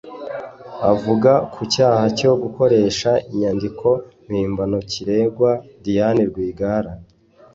Avuga 0.91 1.31
ku 1.53 1.59
cyaha 1.73 2.05
cyo 2.17 2.31
gukoresha 2.43 3.11
inyandiko 3.31 3.87
mpimbano 4.25 4.77
kiregwa 4.89 5.51
Diane 5.83 6.23
Rwigara 6.29 6.91